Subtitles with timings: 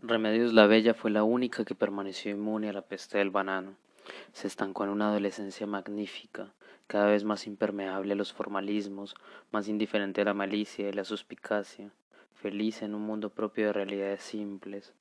[0.00, 3.74] Remedios la Bella fue la única que permaneció inmune a la peste del banano.
[4.32, 6.52] Se estancó en una adolescencia magnífica,
[6.86, 9.16] cada vez más impermeable a los formalismos,
[9.50, 11.90] más indiferente a la malicia y la suspicacia,
[12.32, 14.94] feliz en un mundo propio de realidades simples.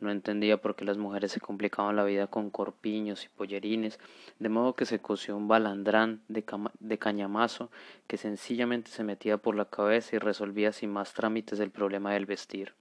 [0.00, 3.98] No entendía por qué las mujeres se complicaban la vida con corpiños y pollerines,
[4.38, 6.44] de modo que se cosió un balandrán de,
[6.78, 7.70] de cañamazo
[8.06, 12.26] que sencillamente se metía por la cabeza y resolvía sin más trámites el problema del
[12.26, 12.74] vestir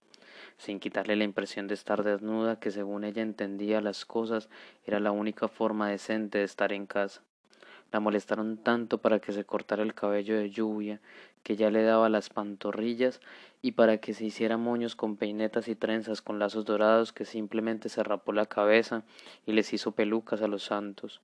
[0.57, 4.49] sin quitarle la impresión de estar desnuda, que según ella entendía las cosas
[4.85, 7.21] era la única forma decente de estar en casa.
[7.91, 11.01] La molestaron tanto para que se cortara el cabello de lluvia,
[11.43, 13.19] que ya le daba las pantorrillas,
[13.61, 17.89] y para que se hiciera moños con peinetas y trenzas con lazos dorados, que simplemente
[17.89, 19.03] se rapó la cabeza
[19.45, 21.21] y les hizo pelucas a los santos.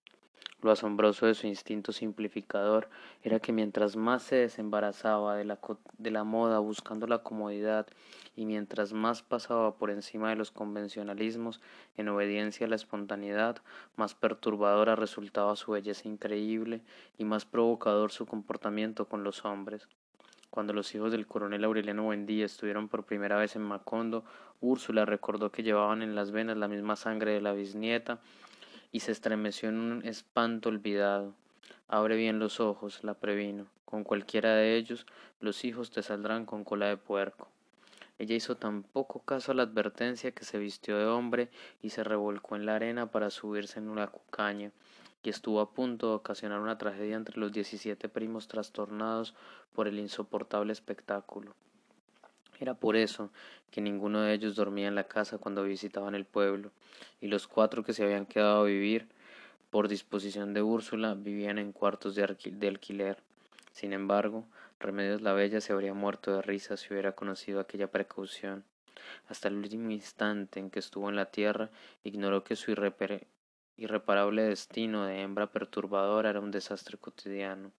[0.64, 2.90] Lo asombroso de su instinto simplificador
[3.22, 5.60] era que mientras más se desembarazaba de la,
[6.00, 7.86] de la moda buscando la comodidad
[8.36, 11.62] y mientras más pasaba por encima de los convencionalismos
[11.96, 13.58] en obediencia a la espontaneidad,
[13.98, 16.82] más perturbadora resultaba su belleza increíble
[17.20, 19.88] y más provocador su comportamiento con los hombres.
[20.50, 24.24] Cuando los hijos del coronel Aureliano Buendía estuvieron por primera vez en Macondo,
[24.60, 28.20] Úrsula recordó que llevaban en las venas la misma sangre de la bisnieta
[28.92, 31.34] y se estremeció en un espanto olvidado.
[31.88, 33.68] Abre bien los ojos, la previno.
[33.86, 35.06] Con cualquiera de ellos
[35.40, 37.50] los hijos te saldrán con cola de puerco.
[38.20, 41.50] Ella hizo tan poco caso a la advertencia que se vistió de hombre
[41.82, 44.72] y se revolcó en la arena para subirse en una cucaña,
[45.24, 49.36] y estuvo a punto de ocasionar una tragedia entre los diecisiete primos trastornados
[49.74, 51.56] por el insoportable espectáculo.
[52.60, 53.32] Era por eso
[53.72, 56.72] que ninguno de ellos dormía en la casa cuando visitaban el pueblo,
[57.22, 59.08] y los cuatro que se habían quedado a vivir
[59.70, 63.22] por disposición de Úrsula vivían en cuartos de, alquiler.
[63.74, 64.46] Sin embargo,
[64.80, 68.64] Remedios la Bella se habría muerto de risa si hubiera conocido aquella precaución.
[69.28, 71.70] Hasta el último instante en que estuvo en la tierra,
[72.04, 77.72] ignoró que su irreparable destino de hembra perturbadora era un desastre cotidiano.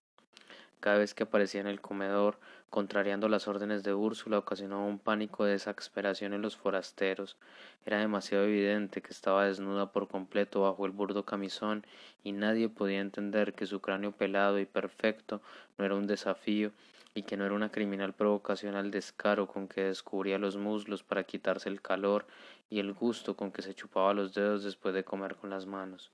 [0.79, 5.43] Cada vez que aparecía en el comedor, contrariando las órdenes de Úrsula, ocasionaba un pánico
[5.43, 7.35] de exasperación en los forasteros.
[7.85, 11.85] Era demasiado evidente que estaba desnuda por completo bajo el burdo camisón,
[12.23, 15.41] y nadie podía entender que su cráneo pelado y perfecto
[15.77, 16.71] no era un desafío,
[17.13, 21.23] y que no era una criminal provocación al descaro con que descubría los muslos para
[21.23, 22.25] quitarse el calor
[22.69, 26.11] y el gusto con que se chupaba los dedos después de comer con las manos.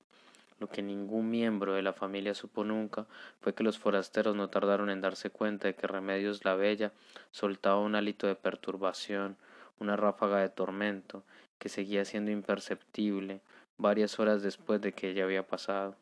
[0.58, 3.06] Lo que ningún miembro de la familia supo nunca
[3.42, 6.94] fue que los forasteros no tardaron en darse cuenta de que Remedios la Bella
[7.32, 9.36] soltaba un hálito de perturbación,
[9.80, 11.24] una ráfaga de tormento,
[11.60, 13.42] que seguía siendo imperceptible
[13.78, 15.98] varias horas después de que ella había pasado.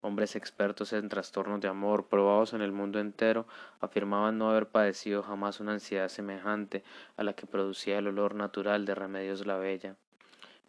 [0.00, 3.46] Hombres expertos en trastornos de amor, probados en el mundo entero,
[3.80, 6.82] afirmaban no haber padecido jamás una ansiedad semejante
[7.18, 9.96] a la que producía el olor natural de Remedios la Bella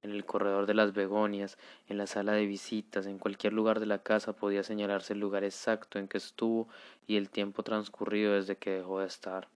[0.04, 3.86] en el corredor de las begonias, en la sala de visitas, en cualquier lugar de
[3.86, 6.68] la casa podía señalarse el lugar exacto en que estuvo
[7.08, 9.48] y el tiempo transcurrido desde que dejó de estar.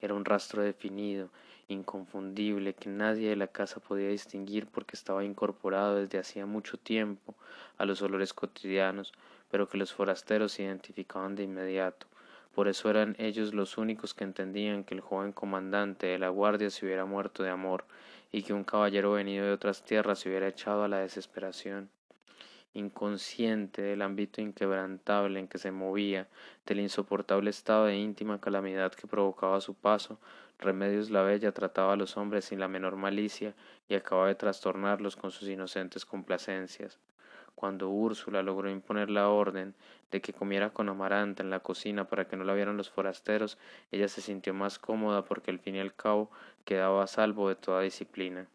[0.00, 1.30] Era un rastro definido,
[1.68, 7.34] inconfundible, que nadie de la casa podía distinguir porque estaba incorporado desde hacía mucho tiempo
[7.78, 9.12] a los olores cotidianos,
[9.50, 12.06] pero que los forasteros identificaban de inmediato.
[12.54, 16.70] Por eso eran ellos los únicos que entendían que el joven comandante de la guardia
[16.70, 17.84] se hubiera muerto de amor,
[18.34, 21.88] y que un caballero venido de otras tierras se hubiera echado a la desesperación.
[22.72, 26.26] Inconsciente del ámbito inquebrantable en que se movía,
[26.66, 30.18] del insoportable estado de íntima calamidad que provocaba su paso,
[30.58, 33.54] Remedios la Bella trataba a los hombres sin la menor malicia
[33.88, 36.98] y acababa de trastornarlos con sus inocentes complacencias.
[37.54, 39.76] Cuando Úrsula logró imponer la orden
[40.14, 43.58] de que comiera con Amaranta en la cocina para que no la vieran los forasteros,
[43.90, 46.30] ella se sintió más cómoda porque al fin y al cabo
[46.64, 48.46] quedaba a salvo de toda disciplina.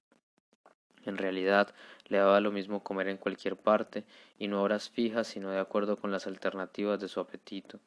[1.06, 1.75] En realidad
[2.08, 4.06] le daba lo mismo comer en cualquier parte
[4.38, 7.78] y no horas fijas sino de acuerdo con las alternativas de su apetito.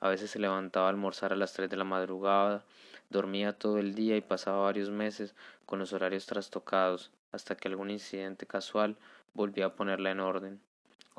[0.00, 2.64] A veces se levantaba a almorzar a las tres de la madrugada,
[3.08, 7.90] dormía todo el día y pasaba varios meses con los horarios trastocados, hasta que algún
[7.90, 8.96] incidente casual
[9.32, 10.71] volvía a ponerla en orden.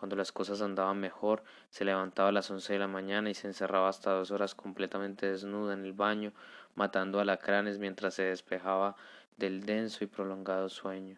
[0.04, 3.48] Cuando las cosas andaban mejor, se levantaba a las once de la mañana y se
[3.48, 6.34] encerraba hasta dos horas completamente desnuda en el baño,
[6.76, 8.98] matando alacranes mientras se despejaba
[9.38, 11.16] del denso y prolongado sueño.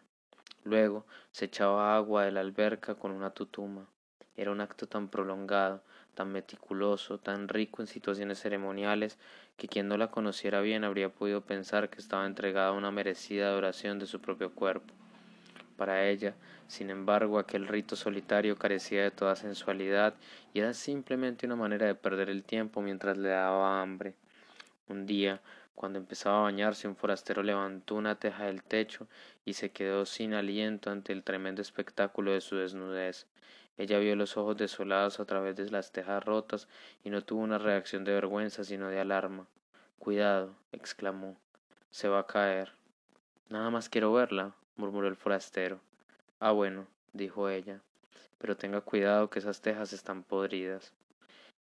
[0.62, 3.88] Luego se echaba agua de la alberca con una tutuma.
[4.36, 5.82] Era un acto tan prolongado,
[6.14, 9.18] tan meticuloso, tan rico en situaciones ceremoniales,
[9.56, 13.48] que quien no la conociera bien habría podido pensar que estaba entregada a una merecida
[13.48, 14.94] adoración de su propio cuerpo.
[15.76, 16.34] Para ella,
[16.68, 20.14] sin embargo, aquel rito solitario carecía de toda sensualidad
[20.54, 24.14] y era simplemente una manera de perder el tiempo mientras le daba hambre.
[24.88, 25.40] Un día,
[25.76, 29.06] Cuando empezaba a bañarse, un forastero levantó una teja del techo
[29.44, 33.26] y se quedó sin aliento ante el tremendo espectáculo de su desnudez.
[33.76, 36.66] Ella vio los ojos desolados a través de las tejas rotas
[37.04, 39.46] y no tuvo una reacción de vergüenza sino de alarma.
[39.98, 41.36] Cuidado, exclamó.
[41.90, 42.72] Se va a caer.
[43.50, 45.80] Nada más quiero verla, murmuró el forastero.
[46.38, 47.80] Ah, bueno, dijo ella,
[48.38, 50.92] pero tenga cuidado que esas tejas están podridas.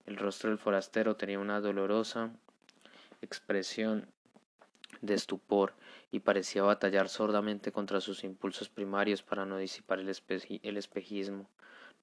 [0.06, 2.30] El rostro del forastero tenía una dolorosa
[3.22, 4.08] expresión
[5.02, 5.74] de estupor
[6.12, 10.10] y parecía batallar sordamente contra sus impulsos primarios para no disipar el,
[10.64, 11.50] el espejismo.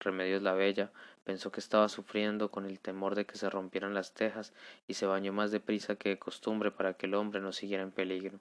[0.01, 0.91] Remedios la Bella
[1.25, 4.53] pensó que estaba sufriendo con el temor de que se rompieran las tejas
[4.89, 7.93] y se bañó más deprisa que de costumbre para que el hombre no siguiera en
[7.93, 8.41] peligro.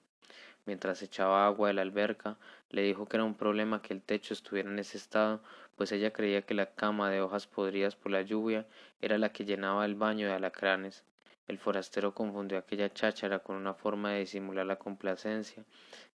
[0.64, 2.36] Mientras echaba agua de la alberca,
[2.70, 5.42] le dijo que era un problema que el techo estuviera en ese estado,
[5.76, 8.66] pues ella creía que la cama de hojas podridas por la lluvia
[9.00, 11.02] era la que llenaba el baño de alacranes.
[11.48, 15.64] El forastero confundió aquella cháchara con una forma de disimular la complacencia,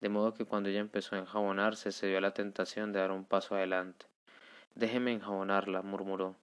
[0.00, 3.25] de modo que cuando ella empezó a enjabonarse se dio la tentación de dar un
[3.25, 4.06] paso adelante.
[4.75, 6.37] Déjeme enjabonarla, murmuró.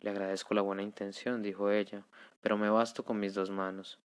[0.00, 2.02] Le agradezco la buena intención, dijo ella,
[2.40, 3.98] pero me basto con mis dos manos.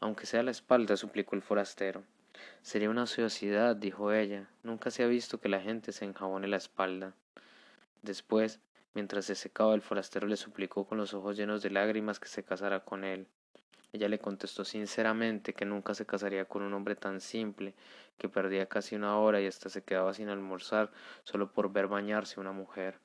[0.00, 2.02] Aunque sea la espalda, suplicó el forastero.
[2.62, 4.48] Sería una ociosidad, dijo ella.
[4.62, 7.14] Nunca se ha visto que la gente se enjabone la espalda.
[8.02, 8.60] Después,
[8.94, 12.44] mientras se secaba, el forastero le suplicó con los ojos llenos de lágrimas que se
[12.44, 13.26] casara con él.
[13.92, 17.74] Ella le contestó sinceramente que nunca se casaría con un hombre tan simple,
[18.16, 20.90] que perdía casi una hora y hasta se quedaba sin almorzar
[21.24, 22.98] solo por ver bañarse una mujer.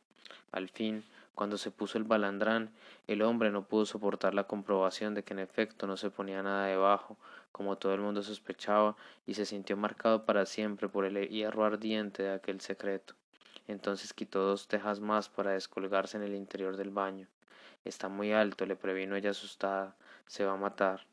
[0.52, 1.04] Al fin,
[1.36, 2.72] cuando se puso el balandrán,
[3.06, 6.68] el hombre no pudo soportar la comprobación de que en efecto no se ponía nada
[6.68, 7.18] debajo,
[7.57, 8.95] como todo el mundo sospechaba,
[9.25, 13.15] y se sintió marcado para siempre por el hierro ardiente de aquel secreto.
[13.68, 17.27] Entonces quitó dos tejas más para descolgarse en el interior del baño.
[17.83, 19.95] Está muy alto, le previno ella asustada.
[20.27, 21.07] Se va a matar.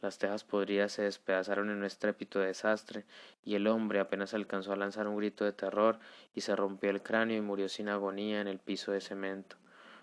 [0.00, 3.04] Las tejas podridas se despedazaron en un estrépito de desastre,
[3.44, 5.98] y el hombre apenas alcanzó a lanzar un grito de terror
[6.34, 9.56] y se rompió el cráneo y murió sin agonía en el piso de cemento.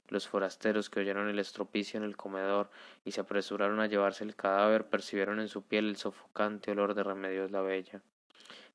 [0.10, 2.70] Los forasteros que oyeron el estropicio en el comedor
[3.04, 7.04] y se apresuraron a llevarse el cadáver percibieron en su piel el sofocante olor de
[7.04, 8.02] Remedios la Bella.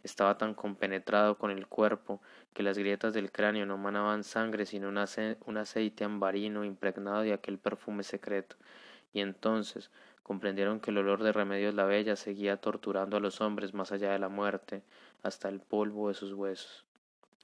[0.03, 2.21] Estaba tan compenetrado con el cuerpo
[2.55, 7.59] que las grietas del cráneo no manaban sangre sino un, aceite ambarino impregnado de aquel
[7.59, 8.57] perfume secreto,
[9.13, 9.91] y entonces
[10.23, 14.13] comprendieron que el olor de Remedios la Bella seguía torturando a los hombres más allá
[14.13, 14.83] de la muerte,
[15.23, 16.85] hasta el polvo de sus huesos.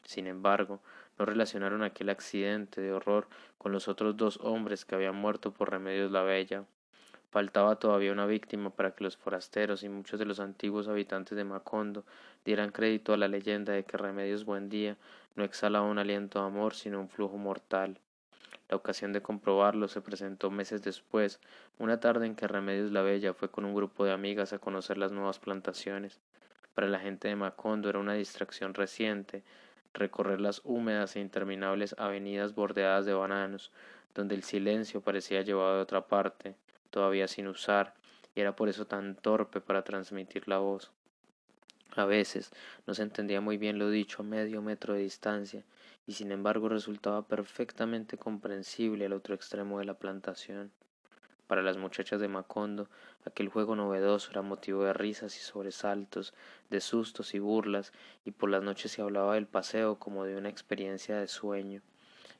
[0.02, 0.80] Sin embargo,
[1.18, 3.28] no relacionaron aquel accidente de horror
[3.58, 6.64] con los otros dos hombres que habían muerto por Remedios la Bella,
[7.36, 11.44] Faltaba todavía una víctima para que los forasteros y muchos de los antiguos habitantes de
[11.44, 12.04] Macondo
[12.46, 14.96] dieran crédito a la leyenda de que Remedios Buendía
[15.34, 17.98] no exhalaba un aliento de amor sino un flujo mortal.
[18.70, 21.38] La ocasión de comprobarlo se presentó meses después,
[21.78, 24.96] una tarde en que Remedios la Bella fue con un grupo de amigas a conocer
[24.96, 26.20] las nuevas plantaciones.
[26.74, 29.44] Para la gente de Macondo era una distracción reciente
[29.96, 33.72] recorrer las húmedas e interminables avenidas bordeadas de bananos,
[34.14, 36.54] donde el silencio parecía llevado de otra parte,
[36.90, 37.94] todavía sin usar,
[38.34, 40.92] y era por eso tan torpe para transmitir la voz.
[41.96, 42.52] A veces
[42.86, 45.64] no se entendía muy bien lo dicho a medio metro de distancia,
[46.06, 50.70] y sin embargo resultaba perfectamente comprensible al otro extremo de la plantación.
[51.46, 52.88] Para las muchachas de Macondo,
[53.24, 56.34] aquel juego novedoso era motivo de risas y sobresaltos,
[56.70, 57.92] de sustos y burlas,
[58.24, 61.82] y por las noches se hablaba del paseo como de una experiencia de sueño.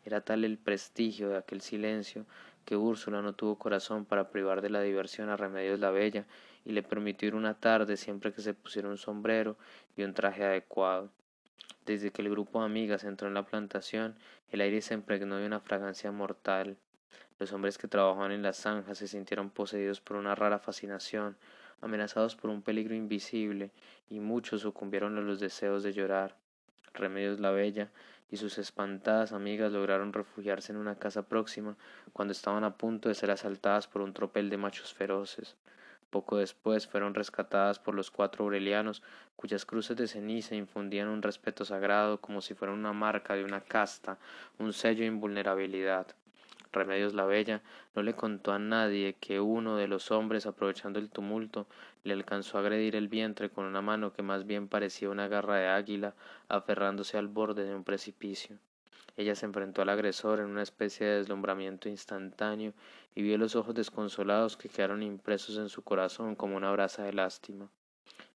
[0.05, 2.27] Era tal el prestigio de aquel silencio
[2.65, 6.27] que Úrsula no tuvo corazón para privar de la diversión a Remedios la Bella
[6.65, 9.57] y le permitió ir una tarde siempre que se pusiera un sombrero
[9.97, 11.11] y un traje adecuado.
[11.87, 14.17] Desde que el grupo de amigas entró en la plantación,
[14.51, 16.77] el aire se impregnó de una fragancia mortal.
[17.39, 21.37] Los hombres que trabajaban en las zanjas se sintieron poseídos por una rara fascinación,
[21.83, 23.71] amenazados por un peligro invisible,
[24.09, 26.35] y muchos sucumbieron a los deseos de llorar.
[26.95, 27.91] Remedios la Bella
[28.31, 31.77] y sus espantadas amigas lograron refugiarse en una casa próxima
[32.13, 35.57] cuando estaban a punto de ser asaltadas por un tropel de machos feroces.
[36.11, 39.03] Poco después fueron rescatadas por los cuatro aurelianos,
[39.37, 43.61] cuyas cruces de ceniza infundían un respeto sagrado como si fueran una marca de una
[43.61, 44.19] casta,
[44.59, 46.07] un sello de invulnerabilidad.
[46.73, 47.63] Remedios la Bella
[47.95, 51.67] no le contó a nadie que uno de los hombres, aprovechando el tumulto,
[52.05, 55.57] le alcanzó a agredir el vientre con una mano que más bien parecía una garra
[55.57, 56.15] de águila,
[56.49, 58.59] aferrándose al borde de un precipicio.
[59.17, 62.75] Ella se enfrentó al agresor en una especie de deslumbramiento instantáneo
[63.15, 67.15] y vio los ojos desconsolados que quedaron impresos en su corazón como una brasa de
[67.15, 67.71] lástima.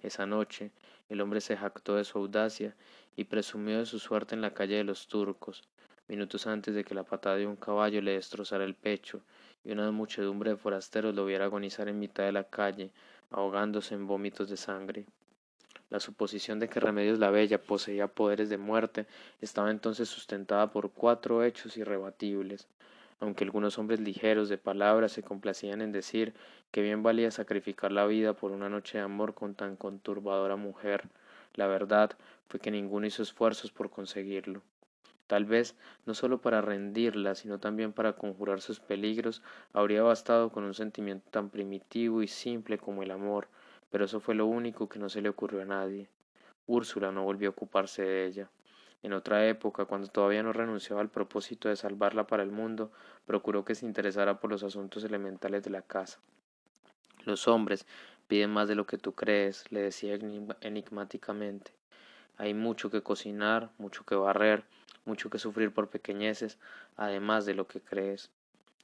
[0.02, 0.70] Esa noche
[1.10, 2.74] el hombre se jactó de su audacia
[3.14, 5.62] y presumió de su suerte en la calle de los turcos,
[6.10, 9.20] minutos antes de que la patada de un caballo le destrozara el pecho
[9.64, 12.90] y una muchedumbre de forasteros lo viera agonizar en mitad de la calle,
[13.30, 15.06] ahogándose en vómitos de sangre.
[15.88, 19.06] La suposición de que Remedios la Bella poseía poderes de muerte
[19.40, 22.66] estaba entonces sustentada por cuatro hechos irrebatibles,
[23.20, 26.34] aunque algunos hombres ligeros de palabra se complacían en decir
[26.72, 31.04] que bien valía sacrificar la vida por una noche de amor con tan conturbadora mujer,
[31.54, 32.10] la verdad
[32.48, 34.60] fue que ninguno hizo esfuerzos por conseguirlo.
[35.30, 40.64] Tal vez, no sólo para rendirla, sino también para conjurar sus peligros, habría bastado con
[40.64, 43.46] un sentimiento tan primitivo y simple como el amor,
[43.92, 46.08] pero eso fue lo único que no se le ocurrió a nadie.
[46.66, 48.50] Úrsula no volvió a ocuparse de ella.
[49.04, 52.90] En otra época, cuando todavía no renunciaba al propósito de salvarla para el mundo,
[53.24, 56.18] procuró que se interesara por los asuntos elementales de la casa.
[57.24, 57.86] Los hombres
[58.26, 60.18] piden más de lo que tú crees, le decía
[60.60, 61.79] enigmáticamente.
[62.40, 64.64] Hay mucho que cocinar, mucho que barrer,
[65.04, 66.56] mucho que sufrir por pequeñeces,
[66.96, 68.30] además de lo que crees.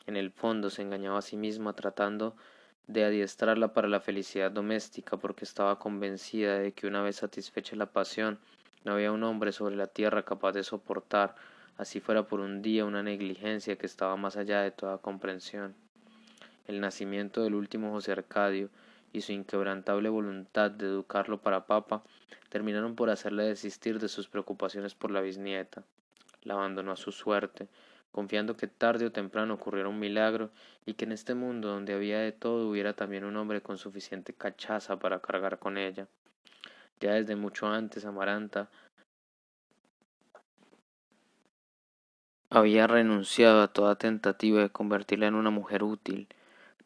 [0.06, 2.36] En el fondo se engañaba a sí misma tratando
[2.86, 7.86] de adiestrarla para la felicidad doméstica porque estaba convencida de que una vez satisfecha la
[7.86, 8.38] pasión
[8.84, 11.34] no había un hombre sobre la tierra capaz de soportar,
[11.78, 15.75] así fuera por un día, una negligencia que estaba más allá de toda comprensión.
[16.66, 18.68] El nacimiento del último José Arcadio
[19.12, 22.02] y su inquebrantable voluntad de educarlo para papa
[22.48, 25.84] terminaron por hacerle desistir de sus preocupaciones por la bisnieta.
[26.42, 27.68] La abandonó a su suerte,
[28.12, 30.50] confiando que tarde o temprano ocurriera un milagro
[30.84, 34.32] y que en este mundo donde había de todo hubiera también un hombre con suficiente
[34.32, 36.08] cachaza para cargar con ella.
[37.00, 38.70] Ya desde mucho antes Amaranta
[42.48, 46.28] había renunciado a toda tentativa de convertirla en una mujer útil,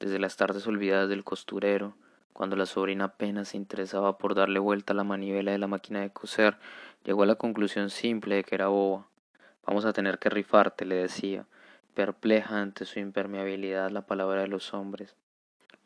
[0.00, 1.94] desde las tardes olvidadas del costurero,
[2.32, 6.00] cuando la sobrina apenas se interesaba por darle vuelta a la manivela de la máquina
[6.00, 6.58] de coser,
[7.04, 9.06] llegó a la conclusión simple de que era boba.
[9.66, 11.46] Vamos a tener que rifarte, le decía,
[11.94, 15.16] perpleja ante su impermeabilidad la palabra de los hombres.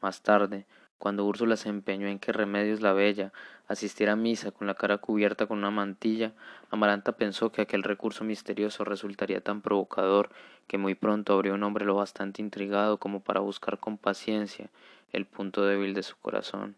[0.00, 0.66] Más tarde,
[0.98, 3.32] cuando Úrsula se empeñó en que Remedios la Bella
[3.68, 6.32] asistiera a misa con la cara cubierta con una mantilla,
[6.70, 10.30] Amaranta pensó que aquel recurso misterioso resultaría tan provocador
[10.66, 14.70] que muy pronto habría un hombre lo bastante intrigado como para buscar con paciencia
[15.12, 16.76] el punto débil de su corazón.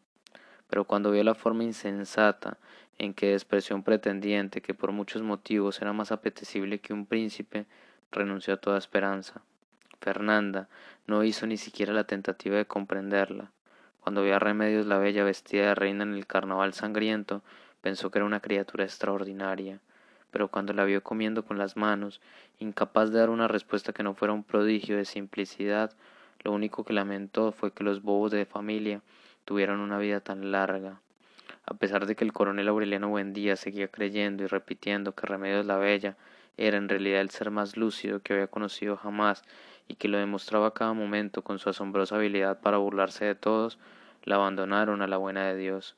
[0.68, 2.58] Pero cuando vio la forma insensata
[2.98, 7.66] en que despreció un pretendiente que por muchos motivos era más apetecible que un príncipe,
[8.10, 9.42] renunció a toda esperanza.
[10.00, 10.68] Fernanda
[11.06, 13.50] no hizo ni siquiera la tentativa de comprenderla.
[14.06, 17.42] Cuando vio a Remedios la Bella vestida de reina en el carnaval sangriento,
[17.80, 19.80] pensó que era una criatura extraordinaria,
[20.30, 22.20] pero cuando la vio comiendo con las manos,
[22.60, 25.90] incapaz de dar una respuesta que no fuera un prodigio de simplicidad,
[26.44, 29.02] lo único que lamentó fue que los bobos de familia
[29.44, 31.00] tuvieran una vida tan larga.
[31.64, 35.78] A pesar de que el coronel Aureliano Buendía seguía creyendo y repitiendo que Remedios la
[35.78, 36.16] Bella
[36.56, 39.42] era en realidad el ser más lúcido que había conocido jamás
[39.88, 43.78] y que lo demostraba a cada momento con su asombrosa habilidad para burlarse de todos,
[44.24, 45.96] la abandonaron a la buena de Dios.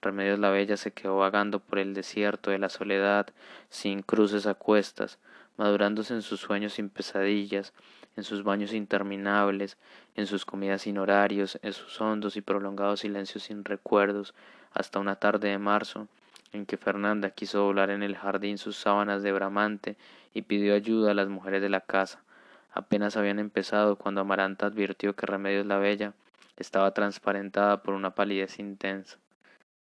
[0.00, 3.28] Remedios la Bella se quedó vagando por el desierto de la soledad,
[3.68, 5.18] sin cruces a cuestas,
[5.56, 7.72] madurándose en sus sueños sin pesadillas,
[8.16, 9.76] en sus baños interminables,
[10.14, 14.34] en sus comidas sin horarios, en sus hondos y prolongados silencios sin recuerdos,
[14.72, 16.08] hasta una tarde de marzo,
[16.52, 19.96] en que Fernanda quiso doblar en el jardín sus sábanas de bramante
[20.34, 22.22] y pidió ayuda a las mujeres de la casa.
[22.72, 26.12] Apenas habían empezado cuando Amaranta advirtió que Remedios la Bella
[26.56, 29.18] estaba transparentada por una palidez intensa.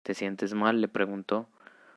[0.03, 0.81] ¿Te sientes mal?
[0.81, 1.49] le preguntó.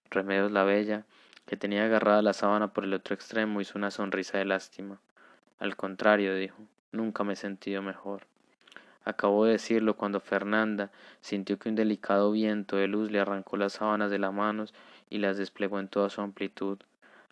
[0.10, 1.06] Remedios la Bella,
[1.46, 5.00] que tenía agarrada la sábana por el otro extremo, hizo una sonrisa de lástima.
[5.60, 6.58] Al contrario, dijo,
[6.92, 8.28] nunca me he sentido mejor.
[9.06, 13.74] Acabó de decirlo cuando Fernanda sintió que un delicado viento de luz le arrancó las
[13.74, 14.74] sábanas de las manos
[15.10, 16.80] y las desplegó en toda su amplitud.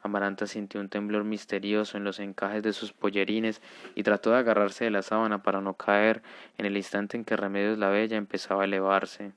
[0.03, 3.61] Amaranta sintió un temblor misterioso en los encajes de sus pollerines
[3.95, 6.21] y trató de agarrarse de la sábana para no caer
[6.57, 9.31] en el instante en que Remedios la Bella empezaba a elevarse.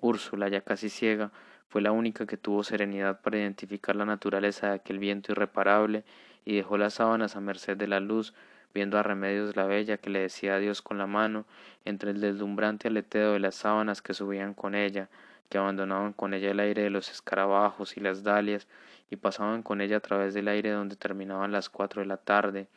[0.00, 1.32] Úrsula, ya casi ciega,
[1.68, 6.04] fue la única que tuvo serenidad para identificar la naturaleza de aquel viento irreparable
[6.44, 8.34] y dejó las sábanas a merced de la luz
[8.74, 11.46] viendo a Remedios la Bella que le decía adiós con la mano,
[11.84, 15.08] entre el deslumbrante aleteo de las sábanas que subían con ella,
[15.48, 18.66] que abandonaban con ella el aire de los escarabajos y las dalias,
[19.10, 22.68] y pasaban con ella a través del aire donde terminaban las cuatro de la tarde,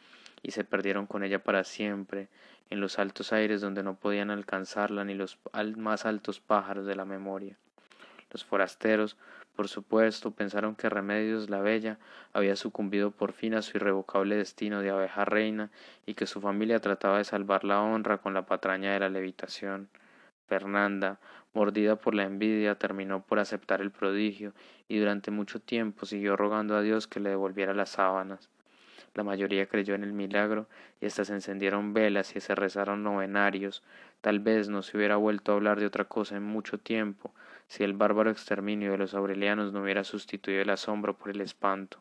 [0.43, 2.29] y se perdieron con ella para siempre,
[2.69, 5.39] en los altos aires donde no podían alcanzarla ni los
[5.77, 7.57] más altos pájaros de la memoria.
[8.31, 9.15] Los forasteros,
[9.55, 11.97] por supuesto, pensaron que Remedios la Bella
[12.33, 15.71] había sucumbido por fin a su irrevocable destino de abeja reina
[16.05, 19.89] y que su familia trataba de salvar la honra con la patraña de la levitación.
[20.47, 21.19] Fernanda,
[21.53, 24.53] mordida por la envidia, terminó por aceptar el prodigio
[24.87, 28.49] y durante mucho tiempo siguió rogando a Dios que le devolviera las sábanas.
[29.13, 30.67] La mayoría creyó en el milagro
[31.01, 33.83] y hasta se encendieron velas y se rezaron novenarios.
[34.21, 37.33] Tal vez no se hubiera vuelto a hablar de otra cosa en mucho tiempo
[37.67, 41.99] si el bárbaro exterminio de los aurelianos no hubiera sustituido el asombro por el espanto.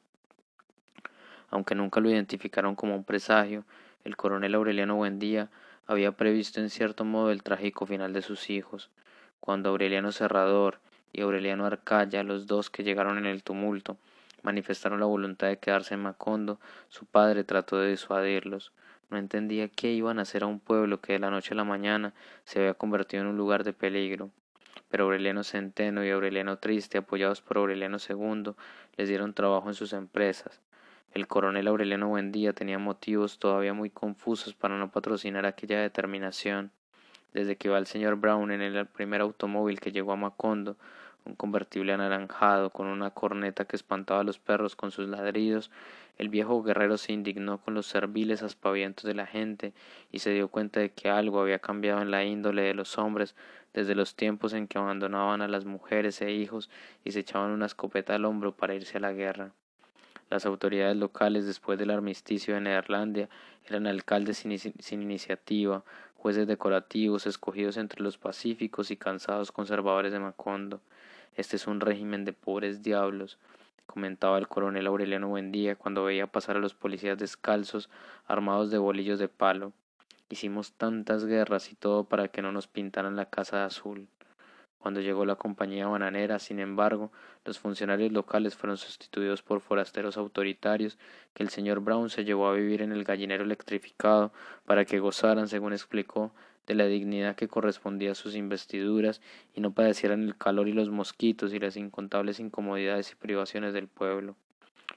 [1.48, 3.64] Aunque nunca lo identificaron como un presagio,
[4.04, 5.48] el coronel Aureliano Buendía
[5.86, 8.90] había previsto en cierto modo el trágico final de sus hijos.
[9.40, 10.80] Cuando Aureliano Serrador
[11.12, 13.96] y Aureliano Arcaya, los dos que llegaron en el tumulto,
[14.42, 18.72] manifestaron la voluntad de quedarse en Macondo, su padre trató de disuadirlos.
[19.10, 21.64] No entendía qué iban a hacer a un pueblo que de la noche a la
[21.64, 22.12] mañana
[22.44, 24.30] se había convertido en un lugar de peligro.
[24.88, 28.54] Pero Aureliano Centeno y Aureliano Triste, apoyados por Aureliano II,
[28.96, 30.60] les dieron trabajo en sus empresas.
[31.16, 36.72] El coronel Aureliano Buendía tenía motivos todavía muy confusos para no patrocinar aquella determinación.
[37.32, 40.76] Desde que va el señor Brown en el primer automóvil que llegó a Macondo,
[41.24, 45.70] un convertible anaranjado con una corneta que espantaba a los perros con sus ladridos,
[46.18, 49.72] el viejo guerrero se indignó con los serviles aspavientos de la gente
[50.12, 53.34] y se dio cuenta de que algo había cambiado en la índole de los hombres
[53.72, 56.68] desde los tiempos en que abandonaban a las mujeres e hijos
[57.04, 59.52] y se echaban una escopeta al hombro para irse a la guerra.
[60.28, 63.28] Las autoridades locales después del armisticio de Neerlandia
[63.64, 65.84] eran alcaldes sin, iniciativa,
[66.16, 70.80] jueces decorativos escogidos entre los pacíficos y cansados conservadores de Macondo.
[71.36, 73.38] Este es un régimen de pobres diablos,
[73.86, 77.88] comentaba el coronel Aureliano Buendía cuando veía pasar a los policías descalzos,
[78.26, 79.72] armados de bolillos de palo.
[80.28, 84.08] Hicimos tantas guerras y todo para que no nos pintaran la casa de azul.
[84.86, 87.10] Cuando llegó la compañía bananera, sin embargo,
[87.44, 90.96] los funcionarios locales fueron sustituidos por forasteros autoritarios
[91.34, 94.32] que el señor Brown se llevó a vivir en el gallinero electrificado
[94.64, 96.30] para que gozaran, según explicó,
[96.68, 99.20] de la dignidad que correspondía a sus investiduras
[99.56, 103.88] y no padecieran el calor y los mosquitos y las incontables incomodidades y privaciones del
[103.88, 104.36] pueblo.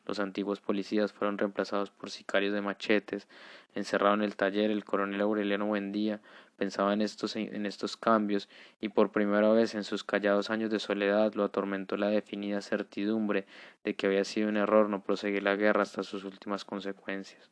[0.05, 3.27] Los antiguos policías fueron reemplazados por sicarios de machetes.
[3.73, 6.21] Encerrado en el taller, el coronel Aureliano Buendía
[6.59, 8.49] pensaba en estos, en estos cambios
[8.81, 13.47] y por primera vez en sus callados años de soledad lo atormentó la definida certidumbre
[13.85, 17.49] de que había sido un error no proseguir la guerra hasta sus últimas consecuencias.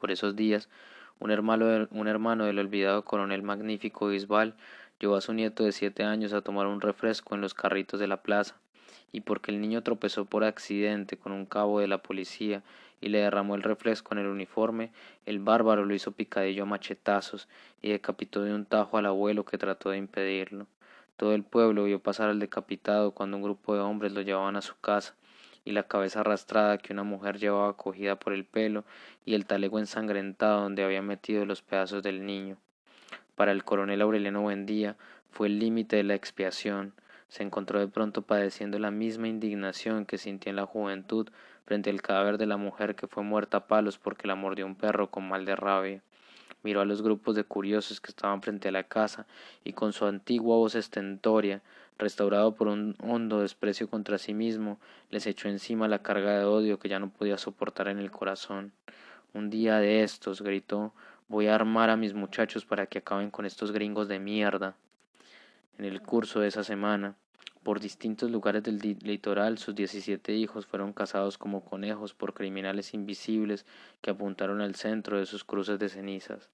[0.00, 0.70] Por esos días,
[1.18, 4.56] un hermano, un hermano del olvidado coronel magnífico Bisbal
[4.98, 8.08] llevó a su nieto de siete años a tomar un refresco en los carritos de
[8.08, 8.56] la plaza,
[9.12, 12.62] y porque el niño tropezó por accidente con un cabo de la policía
[13.00, 14.92] y le derramó el refresco en el uniforme,
[15.26, 17.48] el bárbaro lo hizo picadillo a machetazos
[17.82, 20.66] y decapitó de un tajo al abuelo que trató de impedirlo.
[21.16, 24.62] Todo el pueblo vio pasar al decapitado cuando un grupo de hombres lo llevaban a
[24.62, 25.14] su casa,
[25.64, 28.84] y la cabeza arrastrada que una mujer llevaba cogida por el pelo
[29.24, 32.56] y el talego ensangrentado donde había metido los pedazos del niño.
[33.34, 34.96] Para el coronel Aureliano Buendía
[35.30, 36.94] fue el límite de la expiación.
[37.30, 41.28] Se encontró de pronto padeciendo la misma indignación que sintió en la juventud
[41.64, 44.74] frente al cadáver de la mujer que fue muerta a palos porque la mordió un
[44.74, 46.02] perro con mal de rabia.
[46.62, 49.26] Miró a los grupos de curiosos que estaban frente a la casa
[49.64, 51.62] y con su antigua voz estentoria
[52.00, 56.78] restaurado por un hondo desprecio contra sí mismo, les echó encima la carga de odio
[56.78, 58.72] que ya no podía soportar en el corazón.
[59.34, 60.92] Un día de estos, gritó,
[61.28, 64.74] voy a armar a mis muchachos para que acaben con estos gringos de mierda.
[65.80, 67.16] En el curso de esa semana,
[67.62, 73.64] por distintos lugares del litoral, sus diecisiete hijos fueron cazados como conejos por criminales invisibles
[74.02, 76.50] que apuntaron al centro de sus cruces de cenizas.